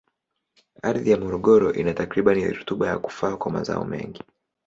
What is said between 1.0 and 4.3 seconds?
ya Morogoro ina takribani rutuba ya kufaa kwa mazao mengi.